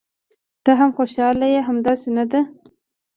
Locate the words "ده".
2.31-2.41